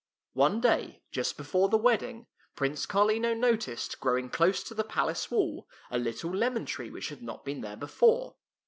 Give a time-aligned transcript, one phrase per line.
[0.33, 2.25] One day, just before the wedding.
[2.55, 7.21] Prince Carlino noticed, growing close to the palace wall, a little lemon tree which had
[7.21, 8.37] not been there before.